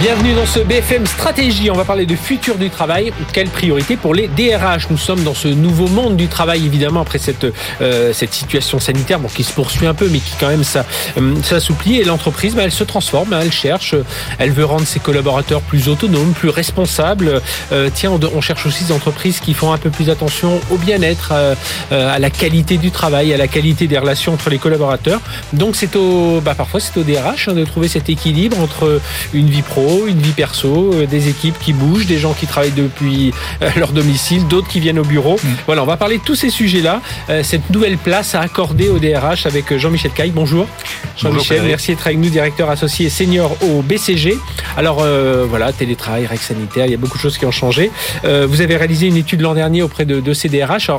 Bienvenue 0.00 0.34
dans 0.34 0.44
ce 0.44 0.60
BFM 0.60 1.06
Stratégie. 1.06 1.70
On 1.70 1.74
va 1.74 1.86
parler 1.86 2.04
de 2.04 2.16
futur 2.16 2.56
du 2.56 2.68
travail. 2.68 3.14
Quelle 3.32 3.48
priorité 3.48 3.96
pour 3.96 4.14
les 4.14 4.28
DRH 4.28 4.90
Nous 4.90 4.98
sommes 4.98 5.24
dans 5.24 5.32
ce 5.32 5.48
nouveau 5.48 5.86
monde 5.86 6.16
du 6.16 6.28
travail, 6.28 6.66
évidemment, 6.66 7.00
après 7.00 7.18
cette, 7.18 7.46
euh, 7.80 8.12
cette 8.12 8.34
situation 8.34 8.78
sanitaire 8.78 9.20
bon, 9.20 9.28
qui 9.28 9.42
se 9.42 9.54
poursuit 9.54 9.86
un 9.86 9.94
peu, 9.94 10.08
mais 10.10 10.18
qui 10.18 10.34
quand 10.38 10.48
même 10.48 10.64
euh, 10.76 11.42
s'assouplit. 11.42 11.96
Et 11.96 12.04
l'entreprise, 12.04 12.54
bah, 12.54 12.62
elle 12.64 12.72
se 12.72 12.84
transforme, 12.84 13.32
hein, 13.32 13.38
elle 13.40 13.52
cherche, 13.52 13.94
elle 14.38 14.50
veut 14.50 14.66
rendre 14.66 14.86
ses 14.86 15.00
collaborateurs 15.00 15.62
plus 15.62 15.88
autonomes, 15.88 16.32
plus 16.32 16.50
responsables. 16.50 17.40
Euh, 17.72 17.88
tiens, 17.92 18.10
on, 18.12 18.40
cherche 18.42 18.66
aussi 18.66 18.84
des 18.84 18.92
entreprises 18.92 19.40
qui 19.40 19.54
font 19.54 19.72
un 19.72 19.78
peu 19.78 19.88
plus 19.88 20.10
attention 20.10 20.60
au 20.70 20.76
bien-être, 20.76 21.32
euh, 21.32 21.54
à 21.90 22.18
la 22.18 22.28
qualité 22.28 22.76
du 22.76 22.90
travail, 22.90 23.32
à 23.32 23.38
la 23.38 23.48
qualité 23.48 23.86
des 23.86 23.98
relations 23.98 24.34
entre 24.34 24.50
les 24.50 24.58
collaborateurs. 24.58 25.22
Donc 25.54 25.74
c'est 25.74 25.96
au, 25.96 26.42
bah, 26.42 26.54
parfois 26.54 26.80
c'est 26.80 26.98
au 26.98 27.02
DRH 27.02 27.48
hein, 27.48 27.54
de 27.54 27.64
trouver 27.64 27.88
cet 27.88 28.10
équilibre 28.10 28.60
entre 28.60 29.00
une 29.32 29.48
vie 29.48 29.62
pro 29.62 29.85
une 30.06 30.18
vie 30.18 30.32
perso, 30.32 30.92
euh, 30.92 31.06
des 31.06 31.28
équipes 31.28 31.58
qui 31.58 31.72
bougent, 31.72 32.06
des 32.06 32.18
gens 32.18 32.32
qui 32.32 32.46
travaillent 32.46 32.72
depuis 32.72 33.32
euh, 33.62 33.70
leur 33.76 33.92
domicile, 33.92 34.46
d'autres 34.46 34.68
qui 34.68 34.80
viennent 34.80 34.98
au 34.98 35.04
bureau. 35.04 35.36
Mm. 35.42 35.48
Voilà, 35.66 35.82
on 35.82 35.86
va 35.86 35.96
parler 35.96 36.18
de 36.18 36.22
tous 36.22 36.34
ces 36.34 36.50
sujets-là. 36.50 37.00
Euh, 37.30 37.42
cette 37.42 37.70
nouvelle 37.70 37.98
place 37.98 38.34
à 38.34 38.40
accorder 38.40 38.88
au 38.88 38.98
DRH 38.98 39.46
avec 39.46 39.76
Jean-Michel 39.76 40.12
Caille. 40.12 40.32
Bonjour. 40.32 40.66
Jean-Michel, 41.16 41.62
merci 41.62 41.92
d'être 41.92 42.06
avec 42.06 42.18
nous, 42.18 42.28
directeur 42.28 42.68
associé 42.70 43.08
senior 43.08 43.56
au 43.62 43.82
BCG. 43.82 44.36
Alors 44.76 45.04
voilà, 45.48 45.72
télétravail, 45.72 46.26
règles 46.26 46.42
sanitaires, 46.42 46.86
il 46.86 46.92
y 46.92 46.94
a 46.94 46.98
beaucoup 46.98 47.16
de 47.16 47.22
choses 47.22 47.38
qui 47.38 47.46
ont 47.46 47.50
changé. 47.50 47.90
vous 48.24 48.60
avez 48.60 48.76
réalisé 48.76 49.06
une 49.06 49.16
étude 49.16 49.40
l'an 49.40 49.54
dernier 49.54 49.82
auprès 49.82 50.04
de, 50.04 50.20
de 50.20 50.34
ces 50.34 50.48
DRH. 50.48 50.90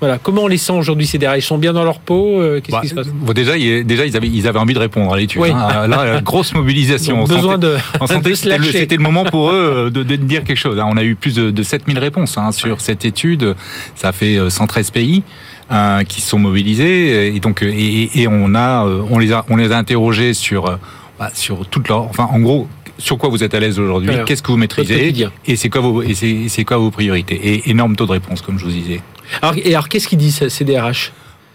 Voilà, 0.00 0.18
comment 0.18 0.42
on 0.42 0.46
les 0.46 0.58
sent 0.58 0.72
aujourd'hui 0.72 1.06
ces 1.06 1.18
DRH 1.18 1.38
Ils 1.38 1.42
sont 1.42 1.58
bien 1.58 1.72
dans 1.72 1.82
leur 1.82 1.98
peau 1.98 2.40
euh, 2.40 2.60
Qu'est-ce 2.60 2.72
bah, 2.72 2.80
qui 2.82 2.88
se 2.88 2.94
passe? 2.94 3.08
bon, 3.08 3.32
Déjà, 3.32 3.54
déjà 3.56 4.06
ils, 4.06 4.16
avaient, 4.16 4.28
ils 4.28 4.46
avaient 4.46 4.58
envie 4.58 4.74
de 4.74 4.78
répondre 4.78 5.12
à 5.12 5.16
l'étude. 5.16 5.42
Hein. 5.42 5.88
Là, 5.88 6.20
grosse 6.24 6.54
mobilisation. 6.54 7.18
Donc, 7.24 7.28
besoin 7.28 7.58
de, 7.58 7.76
en 7.98 8.06
santé, 8.06 8.34
c'était 8.36 8.96
le, 8.96 9.02
moment 9.02 9.24
pour 9.24 9.50
eux 9.50 9.88
euh, 9.88 9.90
de, 9.90 10.04
de, 10.04 10.16
dire 10.16 10.44
quelque 10.44 10.56
chose. 10.56 10.78
On 10.78 10.96
a 10.96 11.02
eu 11.02 11.16
plus 11.16 11.34
de, 11.34 11.50
de 11.50 11.62
7000 11.62 11.98
réponses 11.98 12.38
hein, 12.38 12.52
sur 12.52 12.80
cette 12.80 13.04
étude. 13.04 13.56
Ça 13.96 14.12
fait 14.12 14.38
113 14.48 14.88
euh, 14.88 14.92
pays. 14.92 15.22
Euh, 15.70 16.02
qui 16.02 16.22
sont 16.22 16.38
mobilisés 16.38 17.26
et 17.26 17.40
donc 17.40 17.60
et, 17.62 18.22
et, 18.22 18.26
on 18.26 18.54
a 18.54 18.86
on 18.86 19.18
les 19.18 19.34
a 19.34 19.44
on 19.50 19.56
les 19.56 19.70
a 19.70 19.76
interrogés 19.76 20.32
sur 20.32 20.78
bah, 21.18 21.30
sur 21.34 21.66
toute 21.66 21.88
leur 21.88 22.04
enfin 22.04 22.26
en 22.32 22.40
gros 22.40 22.66
sur 22.98 23.16
quoi 23.16 23.28
vous 23.28 23.44
êtes 23.44 23.54
à 23.54 23.60
l'aise 23.60 23.78
aujourd'hui, 23.78 24.10
qu'est-ce 24.26 24.42
que 24.42 24.50
vous 24.50 24.56
maîtrisez, 24.56 25.14
et 25.46 25.56
c'est 25.56 25.70
quoi 25.70 25.80
vos, 25.80 26.02
et 26.02 26.14
c'est 26.14 26.64
quoi 26.64 26.76
vos 26.76 26.90
priorités. 26.90 27.34
Et 27.34 27.70
énorme 27.70 27.96
taux 27.96 28.06
de 28.06 28.12
réponse, 28.12 28.42
comme 28.42 28.58
je 28.58 28.64
vous 28.64 28.70
disais. 28.70 29.00
Alors, 29.42 29.54
et 29.56 29.74
alors, 29.74 29.88
qu'est-ce 29.88 30.08
qu'ils 30.08 30.18
disent 30.18 30.48
ces 30.48 30.64
DRH 30.64 31.12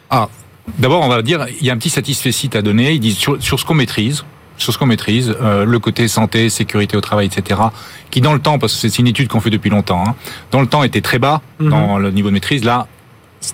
Ah, 0.10 0.30
d'abord, 0.78 1.02
on 1.02 1.10
va 1.10 1.22
dire, 1.22 1.46
il 1.60 1.66
y 1.66 1.70
a 1.70 1.74
un 1.74 1.78
petit 1.78 1.90
satisfait 1.90 2.32
site 2.32 2.56
à 2.56 2.62
donner. 2.62 2.94
Ils 2.94 3.00
disent 3.00 3.18
sur, 3.18 3.42
sur 3.42 3.60
ce 3.60 3.66
qu'on 3.66 3.74
maîtrise, 3.74 4.24
sur 4.58 4.74
ce 4.74 4.78
qu'on 4.78 4.86
maîtrise, 4.86 5.36
euh, 5.42 5.66
le 5.66 5.80
côté 5.80 6.08
santé, 6.08 6.50
sécurité 6.50 6.96
au 6.96 7.02
travail, 7.02 7.26
etc., 7.26 7.60
qui 8.12 8.22
dans 8.22 8.34
le 8.34 8.40
temps, 8.40 8.60
parce 8.60 8.74
que 8.74 8.88
c'est 8.88 9.00
une 9.00 9.08
étude 9.08 9.28
qu'on 9.28 9.42
fait 9.42 9.50
depuis 9.50 9.70
longtemps, 9.70 10.04
hein, 10.08 10.16
dans 10.52 10.62
le 10.62 10.68
temps 10.68 10.84
était 10.84 11.02
très 11.02 11.20
bas 11.20 11.42
mhm. 11.60 11.70
dans 11.70 11.98
le 11.98 12.12
niveau 12.12 12.30
de 12.30 12.34
maîtrise, 12.34 12.64
là, 12.64 12.88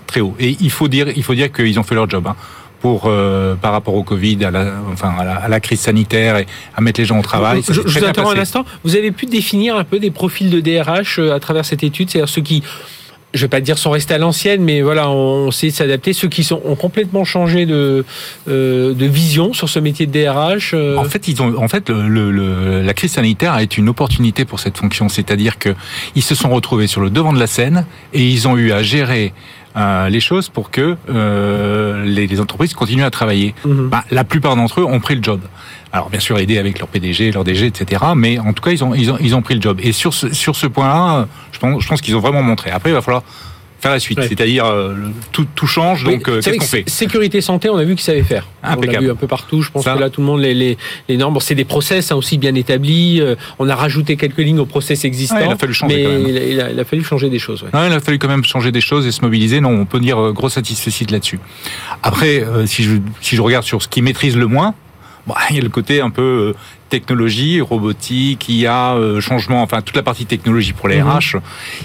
très 0.05 0.21
haut. 0.21 0.35
Et 0.39 0.57
il 0.59 0.69
faut 0.69 0.87
dire, 0.87 1.07
il 1.15 1.23
faut 1.23 1.33
dire 1.35 1.51
qu'ils 1.51 1.79
ont 1.79 1.83
fait 1.83 1.95
leur 1.95 2.09
job. 2.09 2.27
Hein 2.27 2.35
pour 2.79 3.03
euh, 3.05 3.55
par 3.55 3.71
rapport 3.71 3.93
au 3.93 4.03
Covid, 4.03 4.45
à 4.45 4.51
la, 4.51 4.73
enfin 4.91 5.13
à 5.19 5.23
la, 5.23 5.35
à 5.35 5.47
la, 5.47 5.59
crise 5.59 5.81
sanitaire 5.81 6.37
et 6.37 6.47
à 6.75 6.81
mettre 6.81 6.99
les 6.99 7.05
gens 7.05 7.19
au 7.19 7.23
travail. 7.23 7.61
Je, 7.67 7.73
je 7.73 7.81
vous 7.81 8.05
interromps 8.05 8.35
un 8.37 8.41
instant. 8.41 8.65
Vous 8.83 8.95
avez 8.95 9.11
pu 9.11 9.25
définir 9.25 9.75
un 9.75 9.83
peu 9.83 9.99
des 9.99 10.11
profils 10.11 10.49
de 10.49 10.59
DRH 10.59 11.19
euh, 11.19 11.33
à 11.33 11.39
travers 11.39 11.65
cette 11.65 11.83
étude, 11.83 12.09
c'est-à-dire 12.09 12.29
ceux 12.29 12.41
qui 12.41 12.63
je 13.33 13.41
vais 13.41 13.47
pas 13.47 13.61
dire 13.61 13.77
sont 13.77 13.91
restés 13.91 14.15
à 14.15 14.17
l'ancienne, 14.17 14.63
mais 14.63 14.81
voilà, 14.81 15.09
on 15.09 15.51
sait 15.51 15.69
s'adapter. 15.69 16.13
Ceux 16.13 16.27
qui 16.27 16.43
sont, 16.43 16.61
ont 16.65 16.75
complètement 16.75 17.25
changé 17.25 17.65
de, 17.65 18.03
euh, 18.47 18.93
de 18.93 19.05
vision 19.05 19.53
sur 19.53 19.69
ce 19.69 19.79
métier 19.79 20.07
de 20.07 20.11
DRH. 20.11 20.71
Euh... 20.73 20.97
En 20.97 21.03
fait, 21.03 21.27
ils 21.27 21.41
ont, 21.41 21.55
en 21.57 21.67
fait, 21.67 21.89
le, 21.89 22.31
le, 22.31 22.81
la 22.81 22.93
crise 22.93 23.11
sanitaire 23.11 23.53
a 23.53 23.61
été 23.61 23.77
une 23.77 23.89
opportunité 23.89 24.45
pour 24.45 24.59
cette 24.59 24.77
fonction, 24.77 25.09
c'est-à-dire 25.09 25.59
que 25.59 25.75
ils 26.15 26.23
se 26.23 26.33
sont 26.33 26.49
retrouvés 26.49 26.87
sur 26.87 27.01
le 27.01 27.09
devant 27.09 27.33
de 27.33 27.39
la 27.39 27.47
scène 27.47 27.85
et 28.13 28.23
ils 28.23 28.47
ont 28.47 28.57
eu 28.57 28.71
à 28.71 28.81
gérer 28.81 29.33
euh, 29.77 30.09
les 30.09 30.19
choses 30.19 30.49
pour 30.49 30.71
que 30.71 30.97
euh, 31.09 32.03
les, 32.03 32.27
les, 32.27 32.39
entreprises 32.39 32.73
continuent 32.73 33.03
à 33.03 33.11
travailler. 33.11 33.53
Bah, 33.65 34.03
la 34.09 34.23
plupart 34.23 34.55
d'entre 34.55 34.81
eux 34.81 34.85
ont 34.85 34.99
pris 34.99 35.15
le 35.15 35.23
job. 35.23 35.41
Alors 35.91 36.09
bien 36.09 36.19
sûr 36.19 36.37
aidé 36.39 36.57
avec 36.57 36.79
leur 36.79 36.87
PDG, 36.87 37.31
leur 37.31 37.43
DG, 37.43 37.67
etc. 37.67 38.03
Mais 38.15 38.39
en 38.39 38.53
tout 38.53 38.63
cas 38.63 38.71
ils 38.71 38.83
ont 38.83 38.93
ils 38.93 39.11
ont 39.11 39.17
ils 39.19 39.35
ont 39.35 39.41
pris 39.41 39.55
le 39.55 39.61
job. 39.61 39.79
Et 39.81 39.91
sur 39.91 40.13
ce 40.13 40.33
sur 40.33 40.55
ce 40.55 40.67
point-là, 40.67 41.27
je 41.51 41.59
pense 41.59 41.83
je 41.83 41.87
pense 41.87 42.01
qu'ils 42.01 42.15
ont 42.15 42.19
vraiment 42.19 42.43
montré. 42.43 42.71
Après 42.71 42.89
il 42.89 42.93
va 42.93 43.01
falloir 43.01 43.23
faire 43.79 43.91
la 43.91 43.99
suite. 43.99 44.19
C'est-à-dire 44.21 44.65
euh, 44.65 44.95
tout, 45.31 45.47
tout 45.55 45.67
change, 45.67 46.03
donc 46.03 46.27
euh, 46.27 46.41
qu'est-ce 46.41 46.57
qu'on 46.57 46.65
fait 46.65 46.89
Sécurité 46.89 47.41
santé, 47.41 47.69
on 47.69 47.77
a 47.77 47.83
vu 47.83 47.95
qu'ils 47.95 48.03
savaient 48.03 48.23
faire. 48.23 48.47
On 48.63 48.81
l'a 48.81 48.99
vu 48.99 49.09
un 49.09 49.15
peu 49.15 49.27
partout. 49.27 49.61
Je 49.61 49.71
pense 49.71 49.85
que 49.85 49.89
là, 49.89 50.09
tout 50.09 50.21
le 50.21 50.27
monde 50.27 50.41
les 50.41 50.53
les, 50.53 50.77
les 51.07 51.17
normes. 51.17 51.37
c'est 51.39 51.55
des 51.55 51.65
process 51.65 52.11
hein, 52.11 52.15
aussi 52.15 52.37
bien 52.37 52.55
établis. 52.55 53.21
Euh, 53.21 53.35
on 53.57 53.69
a 53.69 53.75
rajouté 53.75 54.17
quelques 54.17 54.39
lignes 54.39 54.59
aux 54.59 54.65
process 54.65 55.05
existants. 55.05 55.37
il 55.43 55.51
a 55.51 55.57
fallu 55.57 55.73
changer. 55.73 55.95
Mais 55.95 56.03
quand 56.03 56.09
même. 56.11 56.27
Il, 56.27 56.61
a, 56.61 56.71
il, 56.71 56.79
a, 56.79 56.85
fallu 56.85 57.03
changer 57.03 57.29
des 57.29 57.39
choses. 57.39 57.63
Ouais. 57.63 57.69
il 57.73 57.93
a 57.93 57.99
fallu 57.99 58.19
quand 58.19 58.27
même 58.27 58.43
changer 58.43 58.71
des 58.71 58.81
choses 58.81 59.05
et 59.05 59.11
se 59.11 59.21
mobiliser. 59.21 59.61
Non, 59.61 59.69
on 59.69 59.85
peut 59.85 59.99
dire 59.99 60.31
gros 60.33 60.49
satisfait 60.49 60.89
là-dessus. 61.09 61.39
Après, 62.03 62.43
si 62.65 62.83
je 62.83 62.97
si 63.21 63.35
je 63.35 63.41
regarde 63.41 63.63
sur 63.63 63.81
ce 63.81 63.87
qui 63.87 64.01
maîtrise 64.01 64.35
le 64.35 64.47
moins, 64.47 64.73
Bon, 65.29 65.35
il 65.51 65.57
y 65.57 65.59
a 65.59 65.61
le 65.61 65.69
côté 65.69 66.01
un 66.01 66.09
peu 66.09 66.55
technologie, 66.89 67.61
robotique, 67.61 68.49
IA, 68.49 68.95
euh, 68.95 69.21
changement, 69.21 69.61
enfin 69.61 69.81
toute 69.81 69.95
la 69.95 70.01
partie 70.01 70.25
technologie 70.25 70.73
pour 70.73 70.87
les 70.87 70.99
RH, 70.99 71.35
mhm. 71.35 71.41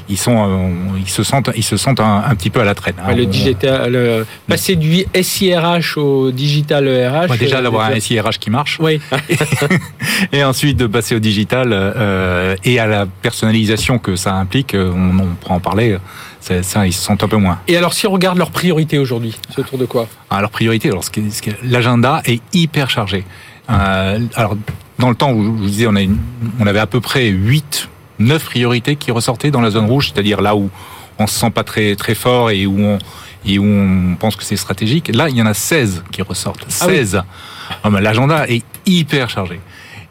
ils 0.08 0.16
sont, 0.16 0.48
euh, 0.48 0.98
ils 0.98 1.10
se 1.10 1.22
sentent, 1.22 1.50
ils 1.54 1.62
se 1.62 1.76
sentent 1.76 2.00
un, 2.00 2.24
un 2.26 2.34
petit 2.34 2.48
peu 2.48 2.60
à 2.60 2.64
la 2.64 2.74
traîne. 2.74 2.94
Hein. 3.06 3.14
le 3.14 3.26
digital, 3.26 3.92
le, 3.92 4.26
passer 4.48 4.76
du 4.76 5.04
SIRH 5.14 5.98
au 5.98 6.30
digital 6.30 6.86
RH. 6.86 7.30
Ouais, 7.30 7.36
déjà 7.36 7.60
d'avoir 7.60 7.90
un 7.90 8.00
SIRH 8.00 8.38
qui 8.38 8.48
marche. 8.48 8.78
Oui. 8.80 8.98
et 10.32 10.42
ensuite 10.42 10.78
de 10.78 10.86
passer 10.86 11.14
au 11.14 11.20
digital 11.20 11.68
euh, 11.72 12.56
et 12.64 12.78
à 12.78 12.86
la 12.86 13.04
personnalisation 13.04 13.98
que 13.98 14.16
ça 14.16 14.32
implique, 14.32 14.74
on, 14.74 15.18
on 15.18 15.34
pourra 15.38 15.56
en 15.56 15.60
parler. 15.60 15.98
Ça, 16.62 16.86
ils 16.86 16.92
se 16.92 17.00
sentent 17.00 17.24
un 17.24 17.28
peu 17.28 17.38
moins. 17.38 17.58
Et 17.68 17.76
alors, 17.76 17.94
si 17.94 18.06
on 18.06 18.12
regarde 18.12 18.36
leurs 18.36 18.50
priorités 18.50 18.98
aujourd'hui, 18.98 19.34
c'est 19.48 19.60
autour 19.60 19.78
de 19.78 19.86
quoi? 19.86 20.06
Ah, 20.28 20.40
Leur 20.42 20.50
priorité, 20.50 20.90
alors, 20.90 21.04
l'agenda 21.62 22.20
est 22.26 22.42
hyper 22.52 22.90
chargé. 22.90 23.24
Euh, 23.70 24.18
alors, 24.34 24.54
dans 24.98 25.08
le 25.08 25.14
temps 25.14 25.32
où 25.32 25.42
je 25.42 25.48
vous 25.48 25.66
disais, 25.66 25.86
on, 25.86 25.94
a 25.96 26.02
une, 26.02 26.18
on 26.60 26.66
avait 26.66 26.80
à 26.80 26.86
peu 26.86 27.00
près 27.00 27.28
8, 27.28 27.88
9 28.18 28.44
priorités 28.44 28.96
qui 28.96 29.10
ressortaient 29.10 29.50
dans 29.50 29.62
la 29.62 29.70
zone 29.70 29.86
rouge, 29.86 30.10
c'est-à-dire 30.12 30.42
là 30.42 30.54
où 30.54 30.68
on 31.18 31.26
se 31.26 31.38
sent 31.38 31.50
pas 31.50 31.64
très, 31.64 31.96
très 31.96 32.14
fort 32.14 32.50
et 32.50 32.66
où 32.66 32.78
on, 32.78 32.98
et 33.46 33.58
où 33.58 33.64
on 33.64 34.14
pense 34.16 34.36
que 34.36 34.44
c'est 34.44 34.56
stratégique. 34.56 35.10
Là, 35.14 35.30
il 35.30 35.36
y 35.36 35.42
en 35.42 35.46
a 35.46 35.54
16 35.54 36.04
qui 36.12 36.20
ressortent. 36.20 36.66
16. 36.68 37.16
Ah 37.16 37.24
oui. 37.84 37.90
Ah, 37.96 38.00
L'agenda 38.00 38.46
est 38.48 38.64
hyper 38.84 39.30
chargé. 39.30 39.60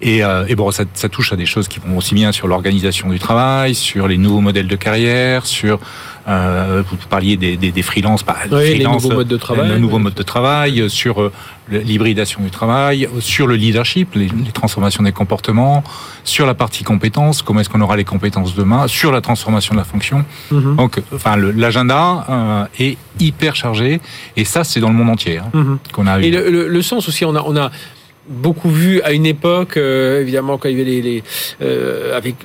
Et, 0.05 0.21
euh, 0.21 0.45
et 0.49 0.55
bon, 0.55 0.69
ça, 0.71 0.83
ça, 0.93 1.07
touche 1.07 1.31
à 1.31 1.37
des 1.37 1.45
choses 1.45 1.69
qui 1.69 1.79
vont 1.79 1.97
aussi 1.97 2.13
bien 2.13 2.33
sur 2.33 2.49
l'organisation 2.49 3.07
du 3.09 3.19
travail, 3.19 3.73
sur 3.73 4.05
les 4.09 4.17
nouveaux 4.17 4.41
modèles 4.41 4.67
de 4.67 4.75
carrière, 4.75 5.45
sur 5.45 5.79
euh, 6.27 6.83
vous 6.85 6.97
parliez 7.09 7.37
des, 7.37 7.55
des, 7.55 7.71
des 7.71 7.81
freelances, 7.81 8.25
bah, 8.25 8.35
oui, 8.43 8.49
freelance, 8.49 8.77
les 8.77 8.83
nouveaux 8.83 9.11
modes 9.11 9.27
de 9.29 9.37
travail, 9.37 9.69
le 9.69 9.77
nouveau 9.77 9.99
mode 9.99 10.13
de 10.13 10.23
travail, 10.23 10.89
sur 10.89 11.21
euh, 11.21 11.31
l'hybridation 11.69 12.41
du 12.41 12.51
travail, 12.51 13.07
sur 13.19 13.47
le 13.47 13.55
leadership, 13.55 14.13
les, 14.15 14.27
les, 14.27 14.51
transformations 14.51 15.03
des 15.03 15.13
comportements, 15.13 15.85
sur 16.25 16.45
la 16.45 16.53
partie 16.53 16.83
compétences, 16.83 17.41
comment 17.41 17.61
est-ce 17.61 17.69
qu'on 17.69 17.81
aura 17.81 17.95
les 17.95 18.03
compétences 18.03 18.55
demain, 18.55 18.89
sur 18.89 19.13
la 19.13 19.21
transformation 19.21 19.73
de 19.73 19.79
la 19.79 19.85
fonction. 19.85 20.25
Mm 20.51 20.59
-hmm. 20.59 20.75
Donc, 20.75 21.01
enfin, 21.15 21.37
l'agenda 21.37 22.01
euh, 22.29 22.83
est 22.85 22.97
hyper 23.19 23.55
chargé, 23.55 24.01
et 24.35 24.43
ça, 24.43 24.65
c'est 24.65 24.81
dans 24.81 24.91
le 24.93 24.95
monde 24.95 25.11
entier 25.15 25.37
hein, 25.37 25.49
mm 25.53 25.61
-hmm. 25.61 25.91
qu'on 25.93 26.07
a. 26.07 26.19
Et 26.19 26.31
le, 26.31 26.41
le, 26.55 26.61
le, 26.67 26.81
sens 26.81 27.07
aussi, 27.09 27.23
on 27.25 27.35
a, 27.35 27.41
on 27.51 27.55
a 27.57 27.67
beaucoup 28.27 28.69
vu 28.69 29.01
à 29.01 29.11
une 29.11 29.25
époque, 29.25 29.77
euh, 29.77 30.21
évidemment, 30.21 30.57
quand 30.57 30.69
il 30.69 30.77
y 30.77 30.81
avait 30.81 30.89
les, 30.89 31.01
les 31.01 31.23
euh, 31.61 32.15
avec 32.17 32.35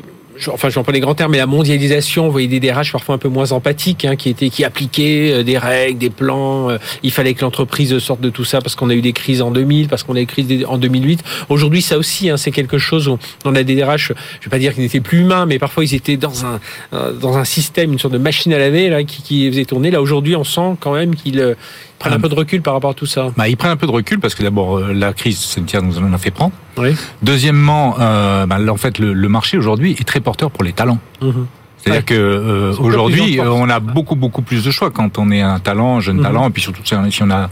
enfin, 0.47 0.69
je 0.69 0.78
prends 0.78 0.93
les 0.93 1.00
grands 1.00 1.15
termes, 1.15 1.33
mais 1.33 1.39
la 1.39 1.47
mondialisation, 1.47 2.27
vous 2.27 2.33
voyez 2.33 2.49
des 2.49 2.61
DRH 2.61 2.93
parfois 2.93 3.15
un 3.15 3.19
peu 3.19 3.29
moins 3.29 3.53
empathiques, 3.53 4.05
hein, 4.05 4.17
qui 4.17 4.29
étaient, 4.31 4.50
qui 4.50 4.64
appliquaient 4.64 5.32
euh, 5.32 5.43
des 5.43 5.58
règles, 5.58 5.99
des 5.99 6.11
plans. 6.11 6.70
Euh, 6.70 6.79
il 7.03 7.11
fallait 7.11 7.35
que 7.35 7.43
l'entreprise 7.43 7.99
sorte 7.99 8.20
de 8.20 8.31
tout 8.31 8.44
ça 8.44 8.61
parce 8.61 8.75
qu'on 8.75 8.91
a 8.91 8.94
eu 8.94 9.00
des 9.00 9.12
crises 9.12 9.43
en 9.43 9.50
2000, 9.50 9.88
parce 9.88 10.03
qu'on 10.03 10.14
a 10.14 10.19
eu 10.20 10.26
des 10.26 10.26
crises 10.26 10.64
en 10.67 10.79
2008. 10.79 11.23
Aujourd'hui, 11.49 11.82
ça 11.82 11.99
aussi, 11.99 12.31
hein, 12.31 12.37
c'est 12.37 12.50
quelque 12.50 12.79
chose 12.79 13.08
où 13.08 13.19
on 13.44 13.55
a 13.55 13.62
des 13.62 13.75
DRH, 13.75 14.12
je 14.41 14.47
vais 14.47 14.50
pas 14.50 14.58
dire 14.58 14.75
qu'ils 14.75 14.82
n'étaient 14.82 15.00
plus 15.00 15.20
humains, 15.20 15.47
mais 15.47 15.58
parfois 15.58 15.85
ils 15.85 15.94
étaient 15.94 16.17
dans 16.17 16.47
un, 16.47 16.61
euh, 16.93 17.12
dans 17.12 17.37
un 17.37 17.44
système, 17.44 17.93
une 17.93 17.99
sorte 17.99 18.14
de 18.14 18.19
machine 18.19 18.53
à 18.53 18.58
laver, 18.58 18.88
là, 18.88 19.03
qui, 19.05 19.23
qui 19.23 19.49
faisait 19.50 19.64
tourner. 19.64 19.91
Là, 19.91 20.00
aujourd'hui, 20.00 20.37
on 20.37 20.44
sent 20.44 20.76
quand 20.81 20.94
même 20.94 21.14
qu'ils 21.14 21.56
prennent 21.99 22.15
un 22.15 22.21
peu 22.21 22.29
de 22.29 22.35
recul 22.35 22.62
par 22.62 22.75
rapport 22.75 22.91
à 22.91 22.95
tout 22.95 23.06
ça 23.06 23.33
bah, 23.37 23.49
Ils 23.49 23.56
prennent 23.56 23.73
un 23.73 23.77
peu 23.77 23.87
de 23.87 23.93
recul 23.93 24.21
parce 24.21 24.35
que 24.35 24.43
d'abord, 24.43 24.81
la 24.81 25.12
crise 25.12 25.39
sanitaire 25.39 25.83
nous 25.83 25.99
en 25.99 26.12
a 26.12 26.19
fait 26.19 26.31
prendre. 26.31 26.53
Oui. 26.77 26.95
Deuxièmement, 27.23 27.97
euh, 27.99 28.47
bah, 28.47 28.59
en 28.69 28.77
fait, 28.77 28.99
le, 28.99 29.12
le 29.12 29.29
marché 29.29 29.59
aujourd'hui 29.59 29.97
est 29.99 30.05
très 30.05 30.21
porteur 30.21 30.50
pour 30.50 30.65
les 30.65 30.73
talents. 30.73 30.99
Mmh. 31.21 31.31
C'est-à-dire 31.79 32.00
ouais. 32.00 32.05
que 32.05 32.15
euh, 32.15 32.75
aujourd'hui, 32.79 33.41
on 33.41 33.69
a 33.71 33.81
beaucoup 33.81 34.17
beaucoup 34.17 34.43
plus 34.43 34.65
de 34.65 34.71
choix 34.71 34.91
quand 34.91 35.19
on 35.19 35.31
est 35.31 35.43
un 35.43 35.61
talent, 35.61 35.99
un 35.99 36.00
jeune 36.00 36.19
mmh. 36.19 36.23
talent, 36.23 36.49
et 36.49 36.50
puis 36.50 36.62
surtout 36.62 36.83
si 36.85 37.23
on 37.23 37.31
a 37.31 37.50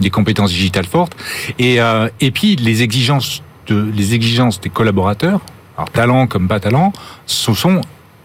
des 0.00 0.10
compétences 0.10 0.50
digitales 0.50 0.86
fortes. 0.86 1.16
Et 1.58 1.80
euh, 1.80 2.08
et 2.20 2.30
puis 2.30 2.56
les 2.56 2.82
exigences 2.82 3.42
de 3.68 3.90
les 3.94 4.14
exigences 4.14 4.60
des 4.60 4.68
collaborateurs, 4.68 5.40
alors 5.76 5.90
talent 5.90 6.26
comme 6.26 6.48
pas 6.48 6.60
talent, 6.60 6.92
ce 7.26 7.54
sont 7.54 7.80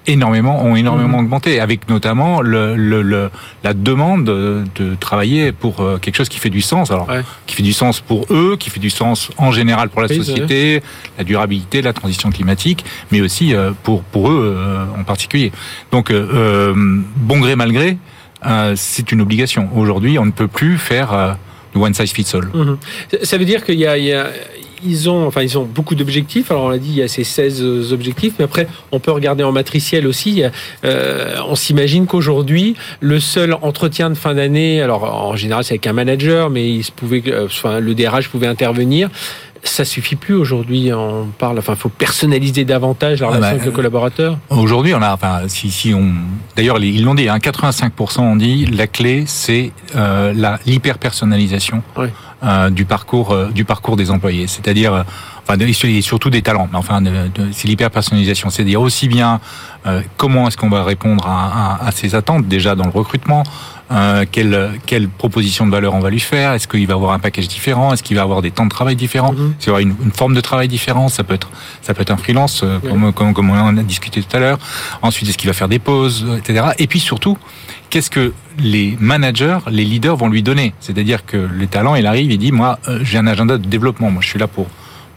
énormément 0.07 0.63
ont 0.63 0.75
énormément 0.75 1.19
augmenté, 1.19 1.59
avec 1.59 1.89
notamment 1.89 2.41
le, 2.41 2.75
le, 2.75 3.01
le, 3.01 3.29
la 3.63 3.73
demande 3.73 4.25
de 4.25 4.95
travailler 4.99 5.51
pour 5.51 5.81
euh, 5.81 5.97
quelque 5.97 6.15
chose 6.15 6.29
qui 6.29 6.39
fait 6.39 6.49
du 6.49 6.61
sens. 6.61 6.89
Alors, 6.91 7.07
qui 7.45 7.55
fait 7.55 7.63
du 7.63 7.73
sens 7.73 7.99
pour 7.99 8.25
eux, 8.31 8.55
qui 8.59 8.69
fait 8.69 8.79
du 8.79 8.89
sens 8.89 9.29
en 9.37 9.51
général 9.51 9.89
pour 9.89 10.01
la 10.01 10.07
société, 10.07 10.81
la 11.17 11.23
durabilité, 11.23 11.81
la 11.81 11.93
transition 11.93 12.29
climatique, 12.31 12.85
mais 13.11 13.21
aussi 13.21 13.53
euh, 13.53 13.71
pour 13.83 14.03
pour 14.03 14.31
eux 14.31 14.55
euh, 14.57 14.85
en 14.99 15.03
particulier. 15.03 15.51
Donc, 15.91 16.11
bon 16.11 17.39
gré 17.39 17.55
mal 17.55 17.71
gré, 17.71 17.97
c'est 18.75 19.11
une 19.11 19.21
obligation. 19.21 19.69
Aujourd'hui, 19.75 20.17
on 20.19 20.25
ne 20.25 20.31
peut 20.31 20.47
plus 20.47 20.77
faire 20.77 21.37
one 21.75 21.93
size 21.93 22.11
fits 22.11 22.31
all. 22.33 22.49
Mhm. 22.53 22.77
Ça 23.23 23.37
veut 23.37 23.45
dire 23.45 23.63
qu'il 23.63 23.75
y, 23.75 23.79
y 23.79 24.13
a, 24.13 24.27
ils 24.83 25.09
ont, 25.09 25.27
enfin, 25.27 25.41
ils 25.41 25.57
ont 25.57 25.63
beaucoup 25.63 25.95
d'objectifs. 25.95 26.51
Alors, 26.51 26.63
on 26.63 26.69
l'a 26.69 26.77
dit, 26.77 26.89
il 26.89 26.95
y 26.95 27.01
a 27.01 27.07
ces 27.07 27.23
16 27.23 27.91
objectifs, 27.93 28.33
mais 28.39 28.45
après, 28.45 28.67
on 28.91 28.99
peut 28.99 29.11
regarder 29.11 29.43
en 29.43 29.51
matriciel 29.51 30.07
aussi. 30.07 30.43
Euh, 30.85 31.35
on 31.47 31.55
s'imagine 31.55 32.05
qu'aujourd'hui, 32.05 32.75
le 32.99 33.19
seul 33.19 33.55
entretien 33.61 34.09
de 34.09 34.15
fin 34.15 34.35
d'année, 34.35 34.81
alors 34.81 35.03
en 35.03 35.35
général, 35.35 35.63
c'est 35.63 35.73
avec 35.73 35.87
un 35.87 35.93
manager, 35.93 36.49
mais 36.49 36.69
il 36.69 36.83
se 36.83 36.91
pouvait, 36.91 37.23
euh, 37.27 37.45
enfin, 37.45 37.79
le 37.79 37.95
DRH 37.95 38.29
pouvait 38.29 38.47
intervenir 38.47 39.09
ça 39.63 39.85
suffit 39.85 40.15
plus 40.15 40.33
aujourd'hui. 40.33 40.91
On 40.93 41.27
parle, 41.37 41.59
enfin, 41.59 41.75
faut 41.75 41.89
personnaliser 41.89 42.65
davantage 42.65 43.21
la 43.21 43.27
ah 43.27 43.29
relation 43.29 43.49
bah, 43.49 43.55
avec 43.55 43.65
le 43.65 43.71
collaborateur. 43.71 44.37
Aujourd'hui, 44.49 44.93
on 44.93 45.01
a, 45.01 45.13
enfin, 45.13 45.41
si, 45.47 45.71
si 45.71 45.93
on, 45.93 46.13
d'ailleurs, 46.55 46.79
ils 46.81 47.03
l'ont 47.03 47.15
dit, 47.15 47.29
hein, 47.29 47.37
85% 47.37 48.21
ont 48.21 48.35
dit 48.35 48.65
la 48.65 48.87
clé, 48.87 49.23
c'est 49.27 49.71
euh, 49.95 50.33
la 50.35 50.59
l'hyper 50.65 50.97
personnalisation 50.97 51.83
euh, 52.43 52.69
du 52.69 52.85
parcours 52.85 53.31
euh, 53.31 53.49
du 53.49 53.65
parcours 53.65 53.95
des 53.95 54.11
employés. 54.11 54.47
C'est-à-dire, 54.47 54.93
euh, 54.93 55.03
enfin, 55.41 55.57
et 55.59 56.01
surtout 56.01 56.29
des 56.29 56.41
talents. 56.41 56.67
Mais 56.71 56.77
enfin, 56.77 57.01
c'est 57.51 57.67
l'hyper 57.67 57.89
personnalisation, 57.89 58.49
c'est-à-dire 58.49 58.81
aussi 58.81 59.07
bien 59.07 59.39
euh, 59.85 60.01
comment 60.17 60.47
est-ce 60.47 60.57
qu'on 60.57 60.69
va 60.69 60.83
répondre 60.83 61.25
à, 61.27 61.77
à, 61.81 61.87
à 61.87 61.91
ces 61.91 62.15
attentes 62.15 62.47
déjà 62.47 62.75
dans 62.75 62.85
le 62.85 62.91
recrutement 62.91 63.43
euh, 63.91 64.25
quelle, 64.31 64.71
quelle 64.85 65.07
proposition 65.07 65.65
de 65.65 65.71
valeur 65.71 65.93
on 65.93 65.99
va 65.99 66.09
lui 66.09 66.19
faire? 66.19 66.53
Est-ce 66.53 66.67
qu'il 66.67 66.85
va 66.87 66.95
avoir 66.95 67.13
un 67.13 67.19
package 67.19 67.47
différent? 67.47 67.93
Est-ce 67.93 68.03
qu'il 68.03 68.17
va 68.17 68.23
avoir 68.23 68.41
des 68.41 68.51
temps 68.51 68.65
de 68.65 68.69
travail 68.69 68.95
différents? 68.95 69.33
Mm 69.33 69.53
-hmm. 69.59 69.67
avoir 69.67 69.79
une, 69.79 69.95
une, 70.03 70.11
forme 70.11 70.33
de 70.33 70.41
travail 70.41 70.67
différente? 70.67 71.09
Ça 71.11 71.23
peut 71.23 71.35
être, 71.35 71.49
ça 71.81 71.93
peut 71.93 72.01
être 72.01 72.11
un 72.11 72.17
freelance, 72.17 72.61
euh, 72.63 72.79
comme, 72.79 73.13
comme, 73.13 73.33
comme, 73.33 73.49
on 73.49 73.59
en 73.59 73.77
a 73.77 73.83
discuté 73.83 74.21
tout 74.21 74.35
à 74.37 74.39
l'heure. 74.39 74.59
Ensuite, 75.01 75.29
est-ce 75.29 75.37
qu'il 75.37 75.49
va 75.49 75.57
faire 75.61 75.69
des 75.69 75.79
pauses, 75.79 76.25
etc. 76.37 76.47
Et 76.77 76.87
puis 76.87 76.99
surtout, 76.99 77.37
qu'est-ce 77.89 78.09
que 78.17 78.33
les 78.73 78.97
managers, 78.99 79.59
les 79.77 79.85
leaders 79.85 80.17
vont 80.21 80.29
lui 80.35 80.43
donner? 80.43 80.73
C'est-à-dire 80.79 81.25
que 81.25 81.39
les 81.59 81.67
talents, 81.67 81.95
il 81.95 82.05
arrive, 82.05 82.29
il 82.31 82.39
dit, 82.47 82.51
moi, 82.51 82.71
euh, 82.87 82.99
j'ai 83.03 83.17
un 83.17 83.27
agenda 83.27 83.57
de 83.57 83.67
développement. 83.75 84.09
Moi, 84.11 84.21
je 84.21 84.29
suis 84.29 84.39
là 84.39 84.47
pour 84.47 84.67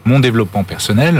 mon 0.05 0.19
développement 0.19 0.63
personnel. 0.63 1.15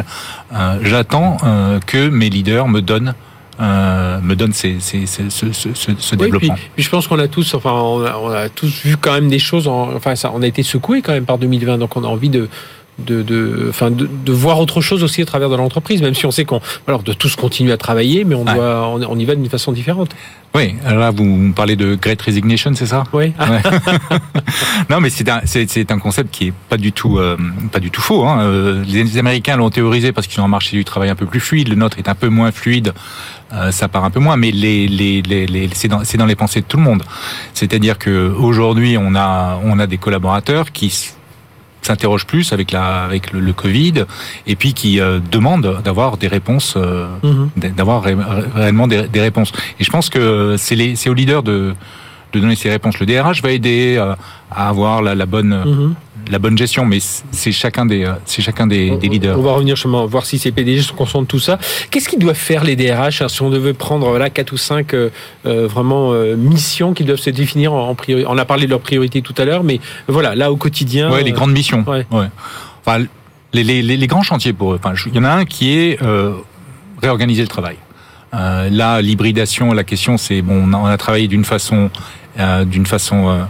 Euh, 0.54 0.80
J'attends 0.84 1.38
euh, 1.44 1.80
que 1.86 2.10
mes 2.10 2.30
leaders 2.30 2.68
me 2.68 2.82
donnent 2.82 3.10
euh, 3.10 3.31
me 3.62 4.34
donne 4.36 4.54
ces, 4.54 4.80
ces, 4.80 5.06
ces, 5.06 5.30
ce, 5.30 5.52
ce, 5.52 5.70
ce 5.74 5.92
oui, 5.92 6.18
développement. 6.18 6.54
Puis, 6.56 6.64
puis, 6.76 6.84
je 6.84 6.90
pense 6.90 7.08
qu'on 7.08 7.20
a 7.20 7.28
tous, 7.28 7.54
enfin, 7.54 7.72
on 7.72 8.06
a, 8.06 8.18
on 8.18 8.30
a, 8.30 8.50
tous 8.50 8.84
vu 8.84 8.98
quand 8.98 9.14
même 9.14 9.30
des 9.30 9.40
choses. 9.40 9.68
En, 9.68 9.94
enfin, 9.94 10.16
ça, 10.16 10.32
on 10.34 10.42
a 10.42 10.48
été 10.48 10.64
secoué 10.64 11.02
quand 11.02 11.14
même 11.14 11.26
par 11.26 11.38
2020, 11.38 11.78
donc 11.78 11.96
on 11.96 12.04
a 12.04 12.08
envie 12.08 12.30
de 12.30 12.50
de, 13.06 13.22
de, 13.22 13.68
enfin 13.70 13.92
de, 13.92 14.08
de, 14.08 14.32
voir 14.32 14.60
autre 14.60 14.82
chose 14.82 15.04
aussi 15.04 15.22
à 15.22 15.26
travers 15.26 15.50
de 15.50 15.56
l'entreprise, 15.56 16.02
même 16.02 16.14
si 16.14 16.26
on 16.26 16.32
sait 16.32 16.46
qu'on, 16.46 16.62
alors 16.88 17.04
de 17.04 17.14
tous 17.14 17.36
continuer 17.36 17.72
à 17.72 17.78
travailler, 17.78 18.24
mais 18.24 18.36
on 18.36 18.46
doit, 18.46 18.88
on, 18.88 19.02
on, 19.04 19.20
y 19.20 19.26
va 19.26 19.36
d'une 19.36 19.50
façon 19.50 19.72
différente. 19.72 20.16
Oui, 20.54 20.76
alors 20.86 21.00
là 21.00 21.12
vous 21.12 21.54
parlez 21.56 21.76
de 21.76 21.96
Great 21.96 22.22
Resignation, 22.22 22.72
c'est 22.76 22.86
ça? 22.86 23.06
Oui. 23.14 23.34
Ouais. 23.40 23.62
non, 24.90 25.00
mais 25.00 25.10
c'est 25.10 25.30
un, 25.30 25.42
c'est, 25.46 25.92
un 25.92 26.00
concept 26.00 26.30
qui 26.32 26.48
est 26.48 26.54
pas 26.70 26.78
du 26.78 26.92
tout, 26.92 27.20
euh, 27.20 27.38
pas 27.72 27.80
du 27.80 27.90
tout 27.90 28.02
faux. 28.02 28.26
Hein. 28.26 28.42
Euh, 28.42 28.84
les 28.86 29.18
Américains 29.18 29.56
l'ont 29.56 29.70
théorisé 29.70 30.12
parce 30.12 30.28
qu'ils 30.28 30.42
ont 30.42 30.46
un 30.46 30.50
marché 30.50 30.76
du 30.76 30.84
travail 30.84 31.10
un 31.10 31.16
peu 31.16 31.26
plus 31.26 31.40
fluide. 31.40 31.70
Le 31.70 31.76
nôtre 31.76 32.00
est 32.00 32.10
un 32.10 32.16
peu 32.16 32.28
moins 32.28 32.52
fluide. 32.52 32.94
Euh, 33.54 33.72
ça 33.72 33.88
part 33.88 34.04
un 34.04 34.12
peu 34.12 34.20
moins, 34.20 34.36
mais 34.36 34.52
les, 34.52 34.88
les, 34.88 35.22
les, 35.22 35.46
les 35.46 35.70
c'est 35.74 35.88
dans, 35.88 36.02
dans 36.02 36.26
les 36.26 36.36
pensées 36.36 36.62
de 36.62 36.66
tout 36.66 36.78
le 36.78 36.84
monde. 36.84 37.04
C'est-à-dire 37.54 37.98
que 37.98 38.30
aujourd'hui, 38.30 38.98
on 38.98 39.16
a, 39.16 39.60
on 39.64 39.80
a 39.80 39.88
des 39.88 39.98
collaborateurs 39.98 40.72
qui 40.72 41.14
s'interroge 41.82 42.26
plus 42.26 42.54
avec 42.54 42.72
la 42.72 43.04
avec 43.04 43.32
le, 43.32 43.40
le, 43.40 43.54
Covid 43.54 44.06
et 44.48 44.56
puis 44.56 44.74
qui 44.74 45.00
euh, 45.00 45.20
demande 45.32 45.82
d'avoir 45.84 46.18
des 46.18 46.28
réponses 46.28 46.76
euh, 46.78 47.08
mmh. 47.24 47.70
d'avoir 47.76 48.04
ré, 48.04 48.16
réellement 48.56 48.88
des, 48.88 49.08
des, 49.08 49.22
réponses 49.22 49.52
et 49.80 49.84
je 49.84 49.90
pense 49.90 50.10
que 50.10 50.56
c'est 50.58 50.76
les 50.76 50.96
c'est 50.96 51.10
aux 51.10 51.14
leaders 51.14 51.44
de 51.44 51.74
de 52.34 52.40
donner 52.40 52.56
ces 52.56 52.70
réponses 52.70 53.00
le 53.00 53.06
DRH 53.06 53.42
va 53.42 53.52
aider 53.52 53.96
euh, 53.98 54.14
à 54.50 54.70
avoir 54.70 55.02
la, 55.02 55.16
la 55.16 55.26
bonne 55.26 55.50
mmh. 55.50 55.96
la 56.32 56.40
bonne 56.40 56.58
gestion 56.58 56.86
mais 56.86 57.00
c'est 57.00 57.52
chacun 57.52 57.86
des 57.86 58.12
c'est 58.26 58.42
chacun 58.42 58.68
des, 58.68 58.98
des, 58.98 59.08
leaders 59.08 59.38
on 59.38 59.42
va 59.42 59.54
revenir 59.54 59.76
justement 59.76 60.06
voir 60.06 60.26
si 60.26 60.40
ces 60.40 60.52
PDG 60.52 60.82
sont 60.82 60.96
conscients 60.96 61.22
de 61.22 61.28
tout 61.28 61.40
ça 61.40 61.60
qu'est-ce 61.90 62.10
qu'ils 62.10 62.20
doivent 62.20 62.36
faire 62.36 62.64
les 62.64 62.76
DRH 62.76 63.28
si 63.28 63.42
on 63.42 63.50
devait 63.50 63.74
prendre 63.74 64.18
là 64.18 64.30
quatre 64.30 64.52
ou 64.54 64.58
cinq 64.58 64.94
euh, 64.94 65.10
vraiment 65.44 66.12
euh, 66.14 66.36
missions 66.36 66.94
qui 66.94 67.04
doivent 67.04 67.20
se 67.20 67.30
définir 67.30 67.74
en, 67.74 67.92
en 67.92 67.96
on 68.28 68.38
a 68.38 68.46
parlé 68.46 68.66
de 68.66 68.70
leurs 68.72 68.82
priorités 68.82 69.22
tout 69.22 69.36
à 69.38 69.46
l'heure 69.46 69.64
mais 69.64 69.80
voilà 70.08 70.36
là 70.36 70.52
au 70.52 70.58
quotidien 70.58 71.12
ouais 71.12 71.24
les 71.24 71.32
grandes 71.32 71.54
missions 71.54 71.84
ouais. 71.88 72.06
ouais. 72.12 72.28
Enfin, 72.86 73.06
les, 73.54 73.64
les, 73.64 73.82
les, 73.82 74.08
grands 74.08 74.24
chantiers 74.24 74.54
pour 74.54 74.74
eux 74.74 74.80
enfin, 74.82 74.96
il 75.06 75.16
y 75.16 75.20
en 75.20 75.24
a 75.24 75.32
un 75.32 75.46
qui 75.46 75.78
est 75.78 76.02
euh, 76.02 76.34
réorganiser 77.02 77.42
le 77.42 77.48
travail 77.48 77.78
euh, 78.34 78.70
là 78.70 79.02
l'hybridation 79.02 79.74
la 79.74 79.84
question 79.84 80.18
c'est 80.18 80.42
bon 80.42 80.64
on 80.68 80.74
a, 80.74 80.78
on 80.78 80.86
a 80.86 80.98
travaillé 80.98 81.28
d'une 81.28 81.46
façon 81.46 81.90
euh, 82.40 82.64
d'une 82.64 82.86
façon 82.86 83.30
euh, 83.30 83.44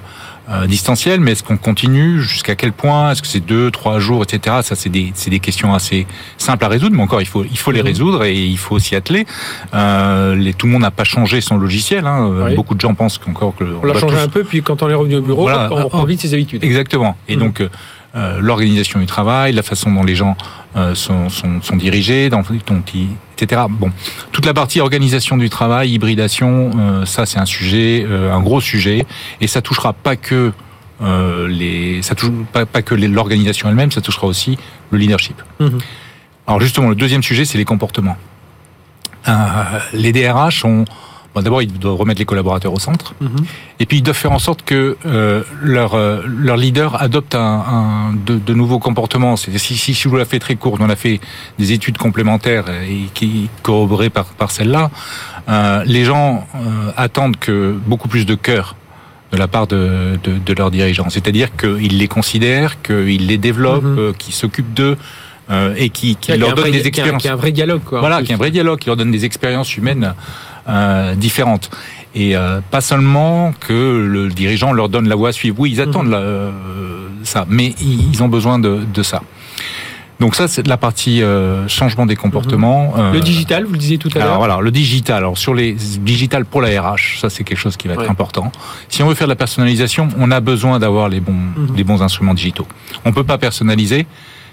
euh, 0.50 0.66
distancielle, 0.66 1.20
mais 1.20 1.34
est-ce 1.34 1.44
qu'on 1.44 1.56
continue? 1.56 2.20
Jusqu'à 2.20 2.56
quel 2.56 2.74
point? 2.74 3.12
Est-ce 3.12 3.22
que 3.22 3.28
c'est 3.28 3.46
deux, 3.46 3.70
trois 3.70 4.00
jours, 4.00 4.24
etc. 4.24 4.58
Ça, 4.64 4.76
c'est 4.76 4.90
des, 4.90 5.14
des 5.28 5.40
questions 5.40 5.74
assez 5.74 6.08
simples 6.38 6.66
à 6.66 6.68
résoudre, 6.68 6.96
mais 6.96 7.04
encore, 7.04 7.22
il 7.22 7.28
faut, 7.28 7.46
il 7.46 7.58
faut 7.58 7.72
les 7.72 7.82
résoudre 7.82 8.24
et 8.26 8.36
il 8.36 8.58
faut 8.58 8.80
s'y 8.80 8.96
atteler. 8.96 9.26
Euh, 9.74 10.36
les, 10.36 10.54
tout 10.54 10.66
le 10.66 10.74
monde 10.74 10.82
n'a 10.82 10.92
pas 10.92 11.04
changé 11.04 11.42
son 11.42 11.58
logiciel. 11.58 12.08
Hein. 12.08 12.48
Oui. 12.48 12.56
Beaucoup 12.56 12.76
de 12.76 12.82
gens 12.82 12.96
pensent 12.96 13.20
qu'encore 13.20 13.56
que 13.56 13.64
on 13.64 13.86
l'a 13.86 13.94
changé 13.94 14.16
tous... 14.16 14.22
un 14.24 14.28
peu, 14.30 14.44
puis 14.44 14.62
quand 14.64 14.82
on 14.82 14.90
est 14.90 14.96
revenu 14.96 15.16
au 15.18 15.22
bureau, 15.22 15.44
voilà, 15.44 15.70
on 15.72 15.84
reprend 15.84 16.04
vite 16.06 16.22
ses 16.22 16.34
habitudes. 16.34 16.64
Exactement. 16.64 17.16
Et 17.30 17.36
mmh. 17.36 17.40
donc 17.40 17.64
euh, 18.16 18.40
l'organisation 18.42 19.00
du 19.00 19.06
travail, 19.06 19.54
la 19.54 19.64
façon 19.64 19.92
dont 19.92 20.04
les 20.04 20.16
gens 20.16 20.36
euh, 20.76 20.96
sont, 20.96 21.30
sont, 21.30 21.62
sont, 21.62 21.76
dirigés, 21.78 22.30
dont, 22.30 22.44
dont 22.68 22.84
ils, 22.94 23.08
etc. 23.42 23.64
Bon, 23.70 23.92
toute 24.32 24.46
la 24.46 24.54
partie 24.54 24.80
organisation 24.80 25.38
du 25.38 25.50
travail, 25.50 25.92
hybridation, 25.92 26.72
euh, 26.78 27.06
ça 27.06 27.26
c'est 27.26 27.40
un 27.40 27.46
sujet, 27.46 28.06
euh, 28.08 28.34
un 28.34 28.42
gros 28.42 28.62
sujet, 28.62 29.06
et 29.40 29.48
ça 29.48 29.62
touchera 29.62 29.94
pas 29.94 30.16
que 30.16 30.52
euh, 31.02 31.48
les, 31.48 32.02
ça 32.02 32.14
touche 32.14 32.32
pas, 32.54 32.66
pas 32.66 32.82
que 32.82 32.94
l'organisation 32.94 33.70
elle-même, 33.70 33.92
ça 33.92 34.02
touchera 34.02 34.28
aussi 34.28 34.58
le 34.92 35.00
leadership. 35.00 35.42
Mmh. 35.60 35.70
Alors 36.48 36.62
justement, 36.62 36.90
le 36.90 36.96
deuxième 36.96 37.24
sujet, 37.24 37.46
c'est 37.46 37.58
les 37.58 37.66
comportements. 37.66 38.18
les 39.94 40.12
DRH 40.12 40.66
ont 40.66 40.86
Bon, 41.34 41.42
D'abord, 41.42 41.62
ils 41.62 41.72
doivent 41.72 41.96
remettre 41.96 42.20
les 42.20 42.26
collaborateurs 42.26 42.74
au 42.74 42.80
centre, 42.80 43.14
mm 43.22 43.28
-hmm. 43.28 43.44
et 43.80 43.86
puis 43.86 43.98
ils 44.00 44.04
doivent 44.04 44.22
faire 44.26 44.34
en 44.40 44.44
sorte 44.48 44.62
que 44.72 44.98
euh, 45.06 45.44
leur, 45.76 45.94
euh, 45.94 46.22
leur 46.48 46.58
leader 46.58 47.02
adopte 47.02 47.36
un, 47.36 47.54
un 47.78 48.14
de, 48.28 48.36
de, 48.50 48.54
nouveaux 48.54 48.80
comportements. 48.88 49.36
Si, 49.42 49.48
si, 49.66 49.74
si 49.84 49.94
je 49.94 50.10
vous 50.10 50.18
la 50.24 50.26
fais 50.32 50.40
très 50.46 50.56
courte, 50.64 50.80
on 50.88 50.90
a 50.90 51.00
fait 51.06 51.18
des 51.62 51.70
études 51.72 51.98
complémentaires 52.06 52.66
et 52.70 53.02
qui 53.18 53.30
corroborées 53.68 54.10
par, 54.18 54.26
par 54.42 54.50
celle-là. 54.52 54.84
Euh, 55.48 55.84
les 55.96 56.04
gens 56.10 56.30
euh, 56.56 57.06
attendent 57.06 57.38
que 57.48 57.58
beaucoup 57.92 58.10
plus 58.14 58.26
de 58.26 58.36
cœur 58.48 58.66
de 59.32 59.38
la 59.44 59.48
part 59.48 59.68
de, 59.74 59.82
de, 60.26 60.32
de 60.48 60.54
leurs 60.60 60.72
dirigeants. 60.78 61.10
C'est-à-dire 61.16 61.50
qu'ils 61.60 61.98
les 62.04 62.10
considèrent, 62.18 62.74
qu'ils 62.86 63.26
les 63.32 63.40
développent, 63.48 63.94
mm 63.96 64.10
-hmm. 64.10 64.18
qu'ils 64.22 64.36
s'occupent 64.42 64.74
d'eux. 64.82 64.98
Euh, 65.50 65.84
et 65.84 65.90
qui, 65.98 66.10
qui 66.16 66.32
leur 66.38 66.54
donne 66.56 66.72
des 66.72 66.88
expériences. 66.88 67.22
Qui 67.24 67.28
a 67.28 67.34
un 67.34 67.42
vrai 67.44 67.52
dialogue, 67.52 67.84
quoi. 67.90 68.00
Voilà, 68.06 68.18
qui 68.24 68.32
a 68.32 68.36
un 68.36 68.38
vrai 68.44 68.52
dialogue, 68.58 68.80
qui 68.82 68.88
leur 68.92 68.96
donne 69.02 69.12
des 69.12 69.26
expériences 69.30 69.72
humaines 69.80 70.06
euh, 70.68 71.16
différentes. 71.16 71.70
Et 72.14 72.36
euh, 72.36 72.60
pas 72.72 72.82
seulement 72.82 73.54
que 73.60 74.06
le 74.06 74.30
dirigeant 74.30 74.74
leur 74.74 74.90
donne 74.90 75.08
la 75.08 75.16
voie 75.16 75.30
à 75.30 75.32
suivre. 75.32 75.56
Oui, 75.60 75.72
ils 75.72 75.82
attendent 75.82 76.08
mmh. 76.08 76.12
la, 76.12 76.18
euh, 76.18 76.52
ça, 77.24 77.46
mais 77.48 77.74
ils 77.80 78.22
ont 78.22 78.28
besoin 78.28 78.60
de, 78.60 78.80
de 78.94 79.04
ça. 79.04 79.22
Donc 80.20 80.36
ça, 80.36 80.48
c'est 80.48 80.68
la 80.68 80.78
partie 80.78 81.24
euh, 81.24 81.68
changement 81.68 82.06
des 82.06 82.16
comportements. 82.16 82.94
Mmh. 82.96 83.14
le 83.14 83.20
digital, 83.22 83.64
vous 83.64 83.72
le 83.72 83.80
disiez 83.80 83.98
tout 83.98 84.10
à 84.14 84.20
l'heure. 84.20 84.38
Voilà, 84.38 84.60
le 84.62 84.70
digital. 84.70 85.18
Alors 85.18 85.38
sur 85.38 85.56
les 85.56 85.74
digital 85.74 86.46
pour 86.46 86.62
la 86.62 86.80
RH, 86.80 87.20
ça 87.20 87.30
c'est 87.32 87.44
quelque 87.44 87.58
chose 87.58 87.76
qui 87.76 87.88
va 87.88 87.96
être 87.96 88.04
ouais. 88.04 88.10
important. 88.10 88.52
Si 88.88 89.02
on 89.02 89.08
veut 89.08 89.16
faire 89.16 89.28
de 89.28 89.32
la 89.32 89.38
personnalisation, 89.38 90.10
on 90.20 90.30
a 90.30 90.40
besoin 90.40 90.78
d'avoir 90.78 91.10
les 91.10 91.22
bons, 91.22 91.32
mmh. 91.32 91.76
les 91.76 91.84
bons 91.84 92.04
instruments 92.04 92.36
digitaux. 92.36 92.68
On 93.04 93.14
peut 93.14 93.24
pas 93.24 93.40
personnaliser 93.40 94.06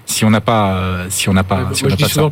si 0.09 0.25
on 0.25 0.31
n'a 0.31 0.41
pas 0.41 0.73
euh, 0.73 1.07
si 1.11 1.29
on 1.29 1.35
n'a 1.35 1.45
pas, 1.45 1.69
si 1.73 1.85
on 1.85 1.88
pas 1.88 2.09
ça. 2.09 2.23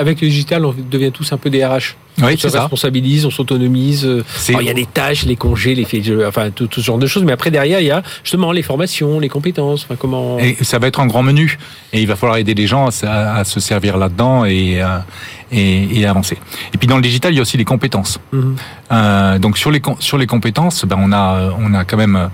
Avec 0.00 0.20
le 0.20 0.28
digital 0.28 0.66
on 0.66 0.74
devient 0.90 1.12
tous 1.12 1.32
un 1.32 1.38
peu 1.38 1.50
des 1.50 1.64
RH 1.64 1.96
oui, 2.20 2.34
on 2.34 2.36
se 2.36 2.46
responsabilise, 2.46 3.24
on 3.24 3.30
s'autonomise. 3.30 4.04
Euh, 4.04 4.22
il 4.48 4.66
y 4.66 4.70
a 4.70 4.74
des 4.74 4.84
tâches, 4.84 5.24
les 5.24 5.36
congés, 5.36 5.74
les 5.74 5.84
faits, 5.84 6.02
enfin 6.26 6.50
tout, 6.50 6.66
tout, 6.66 6.80
ce 6.80 6.86
genre 6.86 6.98
de 6.98 7.06
choses. 7.06 7.24
Mais 7.24 7.32
après 7.32 7.50
derrière, 7.50 7.80
il 7.80 7.86
y 7.86 7.90
a 7.90 8.02
justement 8.22 8.52
les 8.52 8.62
formations, 8.62 9.18
les 9.18 9.30
compétences. 9.30 9.84
Enfin, 9.84 9.96
comment 9.98 10.38
Et 10.38 10.56
ça 10.62 10.78
va 10.78 10.88
être 10.88 11.00
un 11.00 11.06
grand 11.06 11.22
menu. 11.22 11.58
Et 11.94 12.02
il 12.02 12.06
va 12.06 12.16
falloir 12.16 12.36
aider 12.36 12.52
les 12.52 12.66
gens 12.66 12.88
à, 13.02 13.36
à 13.36 13.44
se 13.44 13.60
servir 13.60 13.96
là-dedans 13.96 14.44
et, 14.44 14.82
euh, 14.82 14.98
et, 15.50 16.00
et, 16.00 16.06
avancer. 16.06 16.36
Et 16.74 16.78
puis 16.78 16.86
dans 16.86 16.96
le 16.96 17.02
digital, 17.02 17.32
il 17.32 17.36
y 17.36 17.38
a 17.38 17.42
aussi 17.42 17.56
les 17.56 17.64
compétences. 17.64 18.20
Mm 18.32 18.40
-hmm. 18.40 18.56
euh, 18.92 19.38
donc 19.38 19.56
sur 19.56 19.70
les 19.70 19.80
sur 19.98 20.18
les 20.18 20.26
compétences, 20.26 20.84
ben 20.84 20.98
on 21.00 21.12
a 21.12 21.50
on 21.58 21.72
a 21.74 21.84
quand 21.84 21.98
même 21.98 22.28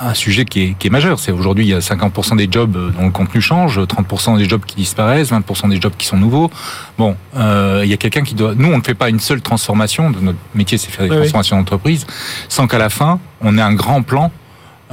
un 0.00 0.14
sujet 0.14 0.44
qui 0.44 0.62
est, 0.62 0.74
qui 0.78 0.88
est 0.88 0.90
majeur. 0.90 1.18
C'est 1.18 1.32
aujourd'hui, 1.32 1.64
il 1.64 1.68
y 1.70 1.74
a 1.74 1.78
50% 1.78 2.36
des 2.36 2.48
jobs 2.50 2.72
dont 2.72 3.04
le 3.04 3.10
contenu 3.10 3.40
change, 3.40 3.78
30% 3.78 4.38
des 4.38 4.48
jobs 4.48 4.64
qui 4.64 4.76
disparaissent, 4.76 5.32
20% 5.32 5.70
des 5.70 5.80
jobs 5.80 5.92
qui 5.96 6.06
sont 6.06 6.16
nouveaux. 6.16 6.50
Bon, 6.98 7.16
euh, 7.36 7.80
il 7.84 7.90
y 7.90 7.94
a 7.94 7.96
quelqu'un 7.96 8.22
qui 8.22 8.34
doit. 8.34 8.54
Nous, 8.54 8.68
on 8.68 8.78
ne 8.78 8.82
fait 8.82 8.94
pas 8.94 9.08
une 9.08 9.20
seule 9.20 9.40
transformation. 9.40 10.10
De 10.10 10.20
notre 10.20 10.38
métier, 10.54 10.78
c'est 10.78 10.90
faire 10.90 11.04
des 11.04 11.10
Oui, 11.10 11.16
transformations 11.18 11.56
d'entreprise, 11.56 12.06
sans 12.48 12.66
qu'à 12.66 12.78
la 12.78 12.90
fin, 12.90 13.20
on 13.40 13.56
ait 13.56 13.62
un 13.62 13.74
grand 13.74 14.02
plan 14.02 14.30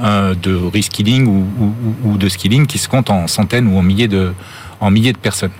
euh, 0.00 0.34
de 0.34 0.54
reskilling 0.54 1.26
ou, 1.26 1.46
ou, 1.60 2.10
ou 2.10 2.16
de 2.16 2.28
skilling 2.28 2.66
qui 2.66 2.78
se 2.78 2.88
compte 2.88 3.10
en 3.10 3.26
centaines 3.26 3.68
ou 3.68 3.78
en 3.78 3.82
milliers 3.82 4.08
de, 4.08 4.32
en 4.80 4.90
milliers 4.90 5.12
de 5.12 5.18
personnes. 5.18 5.52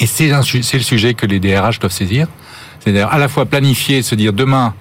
Et 0.00 0.06
c'est 0.06 0.28
le 0.28 0.82
sujet 0.82 1.14
que 1.14 1.26
les 1.26 1.40
DRH 1.40 1.78
doivent 1.78 1.92
saisir. 1.92 2.26
C'est-à-dire 2.80 3.08
à 3.08 3.18
la 3.18 3.28
fois 3.28 3.46
planifier, 3.46 4.02
se 4.02 4.14
dire 4.14 4.32
demain 4.32 4.74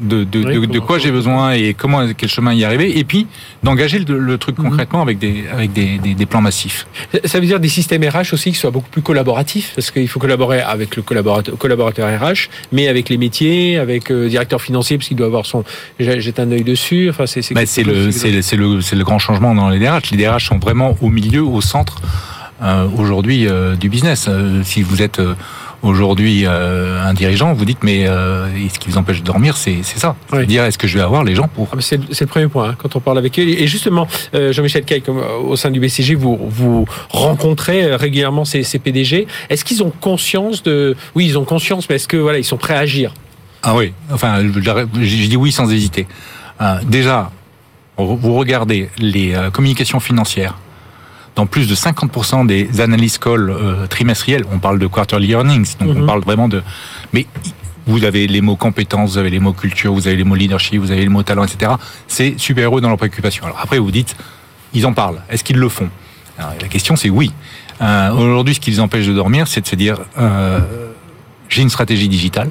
de, 0.00 0.24
de, 0.24 0.38
Oui, 0.44 0.66
de, 0.66 0.72
de 0.72 0.78
quoi 0.80 0.98
j'ai 0.98 1.10
besoin 1.12 1.52
et 1.52 1.74
comment 1.74 2.06
quel 2.16 2.28
chemin 2.28 2.52
y 2.52 2.64
arriver, 2.64 2.98
et 2.98 3.04
puis 3.04 3.26
d'engager 3.62 3.98
le, 4.00 4.18
le 4.18 4.38
truc 4.38 4.58
Mhm. 4.58 4.68
concrètement 4.70 5.02
avec 5.02 5.18
des 5.18 5.44
avec 5.52 5.72
des, 5.72 5.98
des, 5.98 6.14
des 6.14 6.26
plans 6.26 6.40
massifs. 6.40 6.86
Ça 7.24 7.38
veut 7.40 7.46
dire 7.46 7.60
des 7.60 7.68
systèmes 7.68 8.02
RH 8.04 8.32
aussi 8.34 8.50
qui 8.52 8.58
soient 8.58 8.70
beaucoup 8.72 8.88
plus 8.90 9.02
collaboratifs, 9.02 9.72
parce 9.74 9.90
qu'il 9.90 10.08
faut 10.08 10.18
collaborer 10.20 10.60
avec 10.60 10.96
le 10.96 11.02
collaborateur, 11.02 11.56
collaborateur 11.58 12.08
RH, 12.20 12.48
mais 12.72 12.88
avec 12.88 13.08
les 13.08 13.16
métiers, 13.18 13.78
avec 13.78 14.10
euh, 14.10 14.24
le 14.24 14.28
directeur 14.28 14.60
financier, 14.60 14.98
parce 14.98 15.08
qu'il 15.08 15.16
doit 15.16 15.26
avoir 15.26 15.46
son. 15.46 15.64
j'ai- 16.00 16.20
Jette 16.20 16.40
un 16.40 16.50
œil 16.50 16.64
dessus. 16.64 17.08
Enfin, 17.10 17.26
c'est 17.26 17.42
c'est 17.42 17.54
Bah, 17.54 17.66
c'est 17.66 17.82
le- 17.84 18.10
c'est 18.10 18.30
le 18.56 18.80
c'est 18.80 18.96
le 18.96 19.04
grand 19.04 19.18
changement 19.18 19.54
dans 19.54 19.68
les 19.68 19.78
DRH. 19.78 20.10
Les 20.10 20.16
DRH 20.16 20.46
sont 20.48 20.58
vraiment 20.58 20.96
au 21.02 21.08
milieu, 21.08 21.42
au 21.44 21.60
centre 21.60 22.00
euh, 22.62 22.86
aujourd'hui 22.98 23.46
euh, 23.46 23.74
du 23.76 23.88
business. 23.88 24.26
Euh, 24.28 24.62
si 24.64 24.82
vous 24.82 25.02
êtes 25.02 25.18
euh, 25.18 25.34
aujourd'hui 25.84 26.44
euh, 26.46 27.02
un 27.04 27.14
dirigeant, 27.14 27.52
vous 27.52 27.64
dites 27.64 27.82
mais 27.82 28.06
euh, 28.08 28.48
ce 28.68 28.78
qui 28.78 28.88
vous 28.88 28.96
empêche 28.96 29.20
de 29.20 29.24
dormir, 29.24 29.56
c'est 29.56 29.82
ça. 29.84 30.16
Oui. 30.32 30.46
Dire 30.46 30.64
est-ce 30.64 30.78
que 30.78 30.86
je 30.88 30.98
vais 30.98 31.04
avoir 31.04 31.22
les 31.22 31.34
gens 31.34 31.48
pour 31.48 31.68
Ah, 31.72 31.76
C'est 31.80 32.00
le 32.20 32.26
premier 32.26 32.48
point 32.48 32.70
hein, 32.70 32.74
quand 32.76 32.96
on 32.96 33.00
parle 33.00 33.18
avec 33.18 33.38
eux. 33.38 33.42
Et 33.42 33.66
justement, 33.66 34.08
euh, 34.34 34.52
Jean-Michel 34.52 34.84
comme, 35.04 35.18
euh, 35.18 35.36
au 35.38 35.56
sein 35.56 35.70
du 35.70 35.80
BCG, 35.80 36.14
vous, 36.14 36.38
vous 36.42 36.86
rencontrez 37.10 37.94
régulièrement 37.94 38.44
ces, 38.44 38.62
ces 38.62 38.78
PDG. 38.78 39.26
Est-ce 39.50 39.64
qu'ils 39.64 39.82
ont 39.82 39.92
conscience 40.00 40.62
de... 40.62 40.96
Oui, 41.14 41.26
ils 41.26 41.38
ont 41.38 41.44
conscience, 41.44 41.88
mais 41.88 41.96
est-ce 41.96 42.08
que 42.08 42.16
voilà, 42.16 42.38
ils 42.38 42.44
sont 42.44 42.56
prêts 42.56 42.74
à 42.74 42.80
agir? 42.80 43.12
Ah 43.62 43.74
oui, 43.74 43.92
enfin, 44.12 44.42
je 44.42 45.04
je 45.04 45.28
dis 45.28 45.36
oui 45.36 45.52
sans 45.52 45.70
hésiter. 45.72 46.06
Déjà, 46.86 47.30
vous 47.96 48.34
regardez 48.34 48.90
les 48.98 49.34
communications 49.52 50.00
financières. 50.00 50.54
Dans 51.34 51.46
plus 51.46 51.68
de 51.68 51.74
50% 51.74 52.46
des 52.46 52.80
analyses 52.80 53.18
call 53.18 53.50
euh, 53.50 53.86
trimestrielles, 53.88 54.44
on 54.52 54.58
parle 54.60 54.78
de 54.78 54.86
quarterly 54.86 55.32
earnings, 55.32 55.74
donc 55.80 55.88
Mhm. 55.96 56.02
on 56.02 56.06
parle 56.06 56.20
vraiment 56.22 56.48
de. 56.48 56.62
Mais 57.12 57.26
vous 57.86 58.04
avez 58.04 58.26
les 58.28 58.40
mots 58.40 58.54
compétences, 58.56 59.12
vous 59.12 59.18
avez 59.18 59.30
les 59.30 59.40
mots 59.40 59.52
culture, 59.52 59.92
vous 59.92 60.06
avez 60.06 60.16
les 60.16 60.24
mots 60.24 60.36
leadership, 60.36 60.80
vous 60.80 60.92
avez 60.92 61.02
les 61.02 61.08
mots 61.08 61.24
talent, 61.24 61.44
etc. 61.44 61.72
C'est 62.06 62.38
super 62.38 62.64
heureux 62.66 62.80
dans 62.80 62.88
leurs 62.88 62.98
préoccupations. 62.98 63.44
Alors 63.44 63.58
après, 63.60 63.78
vous 63.78 63.90
dites, 63.90 64.16
ils 64.74 64.86
en 64.86 64.92
parlent. 64.92 65.20
Est-ce 65.28 65.42
qu'ils 65.42 65.58
le 65.58 65.68
font? 65.68 65.88
Alors, 66.38 66.52
La 66.60 66.68
question, 66.68 66.94
c'est 66.96 67.10
oui. 67.10 67.32
Euh, 67.82 68.10
Aujourd'hui, 68.12 68.54
ce 68.54 68.60
qui 68.60 68.70
les 68.70 68.78
empêche 68.80 69.06
de 69.06 69.12
dormir, 69.12 69.48
c'est 69.48 69.60
de 69.60 69.66
se 69.66 69.74
dire, 69.76 69.98
euh, 70.18 70.60
j'ai 71.48 71.62
une 71.62 71.68
stratégie 71.70 72.08
digitale, 72.08 72.50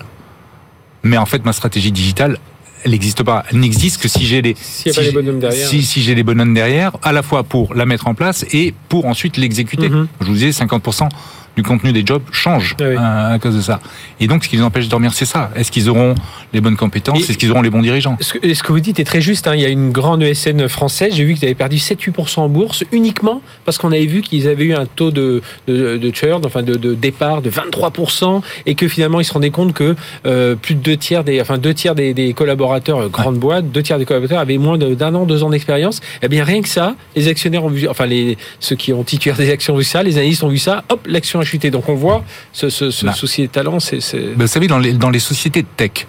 mais 1.04 1.18
en 1.18 1.26
fait, 1.26 1.44
ma 1.46 1.54
stratégie 1.54 1.92
digitale, 1.94 2.38
elle 2.84 2.92
n'existe 2.92 3.24
pas. 3.24 3.44
Elle 3.52 3.60
n'existe 3.60 4.02
que 4.02 4.08
si 4.08 4.26
j'ai 4.26 4.42
les 4.42 4.52
a 4.52 4.56
si 4.56 4.92
j'ai- 4.94 5.12
bonhommes 5.12 5.40
derrière. 5.40 5.68
si, 5.68 5.82
si 5.84 6.02
j'ai 6.02 6.16
les 6.16 6.24
bonhommes 6.24 6.54
derrière, 6.54 6.92
à 7.02 7.12
la 7.12 7.24
fois 7.24 7.44
pour 7.44 7.74
la 7.74 7.86
mettre 7.86 8.08
en 8.08 8.14
place 8.14 8.46
et 8.52 8.74
pour 8.90 9.06
ensuite 9.06 9.38
l'exécuter. 9.38 9.90
Mhm. 9.90 10.08
Je 10.22 10.26
vous 10.26 10.34
disais, 10.34 10.52
50% 10.52 11.10
du 11.56 11.64
contenu 11.64 11.92
des 11.92 12.04
jobs 12.06 12.24
change 12.32 12.76
Ah 12.80 12.84
oui. 12.84 12.96
euh, 12.98 13.34
à 13.36 13.40
cause 13.40 13.56
de 13.56 13.62
ça. 13.62 13.80
Et 14.20 14.28
donc, 14.28 14.44
ce 14.44 14.50
qui 14.50 14.58
les 14.58 14.64
empêche 14.64 14.86
de 14.86 14.90
dormir, 14.90 15.14
c'est 15.14 15.26
ça. 15.26 15.52
Est-ce 15.56 15.72
qu'ils 15.72 15.90
auront 15.90 16.16
les 16.54 16.62
bonnes 16.62 16.76
compétences? 16.78 17.30
Est-ce 17.30 17.38
qu'ils 17.38 17.52
auront 17.52 17.62
les 17.62 17.70
bons 17.70 17.82
dirigeants? 17.82 18.18
Ce 18.22 18.34
que, 18.34 18.54
ce 18.54 18.64
que 18.64 18.72
vous 18.72 18.80
dites 18.80 19.00
est 19.00 19.04
très 19.04 19.22
juste. 19.22 19.48
hein. 19.48 19.54
Il 19.56 19.62
y 19.62 19.66
a 19.66 19.70
une 19.70 19.92
grande 19.92 20.24
ESN 20.24 20.68
française. 20.68 21.14
J'ai 21.16 21.24
vu 21.26 21.34
qu'ils 21.36 21.46
avaient 21.46 21.54
perdu 21.56 21.78
7-8% 21.78 22.40
en 22.40 22.50
bourse 22.50 22.84
uniquement 22.92 23.42
parce 23.66 23.78
qu'on 23.78 23.92
avait 23.92 24.06
vu 24.06 24.22
qu'ils 24.22 24.48
avaient 24.48 24.66
eu 24.66 24.74
un 24.74 24.86
taux 24.86 25.12
de, 25.12 25.42
de, 25.68 25.98
de 25.98 26.12
churn, 26.12 26.44
enfin 26.46 26.64
de, 26.64 26.76
de 26.76 26.94
départ 26.96 27.42
de 27.42 27.50
23% 27.52 28.42
et 28.66 28.76
que 28.76 28.88
finalement 28.88 29.20
ils 29.20 29.26
se 29.26 29.34
rendaient 29.34 29.50
compte 29.52 29.74
que 29.74 29.96
euh, 30.26 30.56
plus 30.56 30.76
de 30.76 30.80
deux 30.82 30.98
tiers 30.98 31.24
des, 31.24 31.42
enfin 31.42 31.58
deux 31.58 31.74
tiers 31.74 31.96
des, 31.96 32.14
des 32.14 32.34
collaborateurs, 32.34 33.00
euh, 33.00 33.08
grandes 33.10 33.38
boîtes, 33.38 33.72
deux 33.72 33.84
tiers 33.84 34.00
des 34.00 34.06
collaborateurs 34.06 34.40
avaient 34.40 34.58
moins 34.58 34.78
d'un 34.78 35.16
an, 35.16 35.26
deux 35.26 35.44
ans 35.44 35.50
d'expérience. 35.50 36.02
Eh 36.22 36.28
bien 36.28 36.44
rien 36.44 36.62
que 36.62 36.70
ça, 36.70 36.96
les 37.16 37.28
actionnaires 37.28 37.64
ont 37.64 37.70
vu, 37.70 37.88
enfin 37.88 38.06
les 38.06 38.38
ceux 38.60 38.76
qui 38.76 38.94
ont 38.94 39.04
titulaire 39.04 39.38
des 39.38 39.50
actions 39.52 39.76
ont 39.76 39.78
vu 39.78 39.84
ça, 39.84 40.04
les 40.04 40.18
analystes 40.18 40.44
ont 40.44 40.50
vu 40.50 40.58
ça. 40.58 40.84
Hop, 40.90 41.06
l'action 41.08 41.40
a 41.44 41.46
chuté. 41.46 41.70
Donc 41.72 41.88
on 41.90 41.96
voit 41.96 42.24
ce, 42.52 42.70
ce, 42.70 42.90
ce 42.92 43.06
Là. 43.06 43.14
souci 43.14 43.42
des 43.44 43.48
talents, 43.48 43.80
c'est 43.80 44.02
c'est- 44.02 44.20
Ben, 44.36 44.42
Vous 44.42 44.48
savez, 44.48 44.68
dans 44.68 44.80
les, 44.80 44.94
dans 44.94 45.10
les 45.12 45.20
sociétés 45.20 45.62
de 45.62 45.68
tech, 45.78 46.08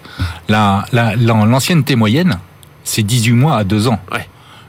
la- 0.49 0.85
la- 0.91 1.15
la- 1.15 1.45
l'ancienneté 1.45 1.95
moyenne, 1.95 2.39
c'est 2.83 3.03
18 3.03 3.33
mois 3.33 3.57
à 3.57 3.63
2 3.63 3.87
ans. 3.87 3.99
Ouais. 4.11 4.27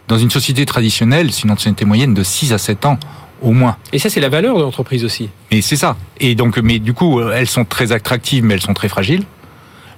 Dans 0.09 0.19
une 0.19 0.31
société 0.31 0.67
traditionnelle, 0.67 1.33
c'est 1.33 1.43
une 1.45 1.51
ancienneté 1.51 1.85
moyenne 1.85 2.15
de 2.15 2.23
6 2.23 2.53
à 2.53 2.59
7 2.59 2.85
ans 2.87 2.99
au 3.43 3.53
moins. 3.53 3.77
et 3.93 3.99
ça 3.99 4.09
c'est 4.09 4.21
la 4.21 4.29
valeur 4.31 4.57
de 4.57 4.63
l'entreprise 4.63 5.05
aussi. 5.05 5.29
Et 5.51 5.61
c'est 5.63 5.77
ça. 5.77 5.97
Et 6.21 6.35
donc, 6.35 6.57
mais 6.59 6.79
du 6.79 6.93
coup, 6.95 7.21
euh, 7.21 7.33
elles 7.37 7.49
sont 7.49 7.65
très 7.65 7.93
attractives, 7.93 8.45
mais 8.45 8.55
elles 8.55 8.63
sont 8.63 8.73
très 8.75 8.89
fragiles. 8.89 9.25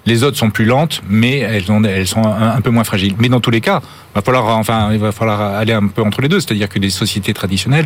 Les 0.06 0.22
autres 0.24 0.38
sont 0.38 0.50
plus 0.50 0.64
lentes, 0.64 1.02
mais 1.08 1.38
elles, 1.40 1.70
ont, 1.70 1.84
elles 1.84 2.06
sont 2.08 2.24
un, 2.24 2.52
un 2.56 2.60
peu 2.62 2.70
moins 2.70 2.82
fragiles. 2.84 3.14
Mais 3.18 3.28
dans 3.28 3.40
tous 3.40 3.50
les 3.50 3.60
cas, 3.60 3.82
va 4.14 4.22
falloir, 4.22 4.46
enfin, 4.56 4.88
il 4.92 4.98
va 4.98 5.12
falloir 5.12 5.40
aller 5.56 5.72
un 5.74 5.86
peu 5.88 6.02
entre 6.02 6.22
les 6.22 6.28
deux. 6.28 6.40
C'est-à-dire 6.40 6.68
que 6.68 6.78
les 6.78 6.88
sociétés 6.90 7.34
traditionnelles 7.34 7.84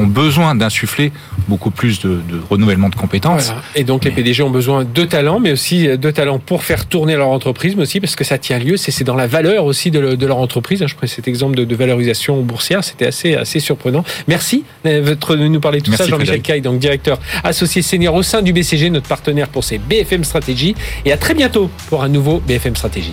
ont 0.00 0.06
besoin 0.06 0.54
d'insuffler 0.54 1.12
beaucoup 1.48 1.70
plus 1.70 2.00
de, 2.00 2.08
de 2.30 2.40
renouvellement 2.48 2.88
de 2.88 2.94
compétences. 2.94 3.46
Voilà. 3.46 3.62
Et 3.76 3.84
donc 3.84 4.04
les 4.04 4.10
PDG 4.10 4.42
ont 4.42 4.50
besoin 4.50 4.84
de 4.84 5.04
talents, 5.04 5.40
mais 5.40 5.52
aussi 5.52 5.86
de 5.86 6.10
talents 6.10 6.38
pour 6.38 6.62
faire 6.64 6.86
tourner 6.86 7.16
leur 7.16 7.28
entreprise, 7.28 7.76
mais 7.76 7.82
aussi 7.82 8.00
parce 8.00 8.16
que 8.16 8.24
ça 8.24 8.38
tient 8.38 8.58
lieu, 8.58 8.76
c'est 8.76 9.04
dans 9.04 9.14
la 9.16 9.26
valeur 9.26 9.64
aussi 9.64 9.90
de, 9.90 9.98
le- 10.00 10.16
de 10.16 10.26
leur 10.26 10.38
entreprise. 10.38 10.84
Je 10.86 10.94
prenais 10.94 11.08
cet 11.10 11.28
exemple 11.28 11.56
de, 11.56 11.64
de 11.64 11.74
valorisation 11.76 12.40
boursière, 12.42 12.82
c'était 12.84 13.06
assez, 13.06 13.34
assez 13.34 13.60
surprenant. 13.60 14.04
Merci 14.28 14.64
euh, 14.86 15.14
de 15.14 15.46
nous 15.48 15.60
parler 15.60 15.78
de 15.80 15.84
tout 15.84 15.90
Merci, 15.90 16.04
ça, 16.04 16.10
Jean-Michel. 16.10 16.42
Caille, 16.42 16.60
donc 16.60 16.78
directeur 16.78 17.18
associé 17.44 17.82
senior 17.82 18.14
au 18.14 18.22
sein 18.22 18.42
du 18.42 18.52
BCG, 18.52 18.90
notre 18.90 19.08
partenaire 19.08 19.48
pour 19.48 19.64
ces 19.64 19.78
BFM 19.78 20.24
Stratégie. 20.24 20.74
Et 21.04 21.12
à 21.12 21.16
très 21.16 21.34
bientôt 21.34 21.70
pour 21.88 22.02
un 22.02 22.08
nouveau 22.08 22.40
BFM 22.46 22.76
Stratégie. 22.76 23.12